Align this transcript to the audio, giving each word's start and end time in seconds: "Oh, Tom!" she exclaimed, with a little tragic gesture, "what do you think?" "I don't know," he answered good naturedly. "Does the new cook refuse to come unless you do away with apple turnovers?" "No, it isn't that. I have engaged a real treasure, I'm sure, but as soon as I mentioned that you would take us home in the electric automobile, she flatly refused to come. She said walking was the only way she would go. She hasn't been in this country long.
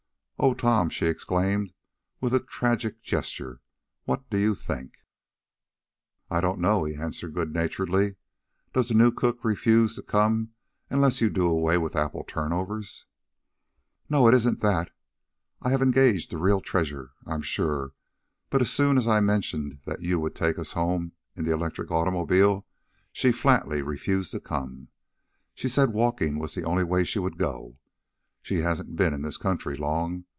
"Oh, 0.43 0.55
Tom!" 0.55 0.89
she 0.89 1.05
exclaimed, 1.05 1.71
with 2.19 2.31
a 2.33 2.37
little 2.37 2.47
tragic 2.47 3.03
gesture, 3.03 3.61
"what 4.05 4.27
do 4.31 4.39
you 4.39 4.55
think?" 4.55 4.95
"I 6.31 6.41
don't 6.41 6.59
know," 6.59 6.83
he 6.83 6.95
answered 6.95 7.35
good 7.35 7.53
naturedly. 7.53 8.15
"Does 8.73 8.87
the 8.87 8.95
new 8.95 9.11
cook 9.11 9.45
refuse 9.45 9.93
to 9.97 10.01
come 10.01 10.53
unless 10.89 11.21
you 11.21 11.29
do 11.29 11.45
away 11.45 11.77
with 11.77 11.95
apple 11.95 12.23
turnovers?" 12.23 13.05
"No, 14.09 14.27
it 14.27 14.33
isn't 14.33 14.61
that. 14.61 14.89
I 15.61 15.69
have 15.69 15.83
engaged 15.83 16.33
a 16.33 16.39
real 16.39 16.59
treasure, 16.59 17.11
I'm 17.27 17.43
sure, 17.43 17.93
but 18.49 18.61
as 18.61 18.71
soon 18.71 18.97
as 18.97 19.07
I 19.07 19.19
mentioned 19.19 19.81
that 19.85 20.01
you 20.01 20.19
would 20.19 20.33
take 20.33 20.57
us 20.57 20.73
home 20.73 21.11
in 21.35 21.45
the 21.45 21.53
electric 21.53 21.91
automobile, 21.91 22.65
she 23.11 23.31
flatly 23.31 23.83
refused 23.83 24.31
to 24.31 24.39
come. 24.39 24.87
She 25.53 25.67
said 25.67 25.93
walking 25.93 26.39
was 26.39 26.55
the 26.55 26.63
only 26.65 26.83
way 26.83 27.03
she 27.03 27.19
would 27.19 27.37
go. 27.37 27.77
She 28.41 28.61
hasn't 28.61 28.95
been 28.95 29.13
in 29.13 29.21
this 29.21 29.37
country 29.37 29.75
long. 29.77 30.25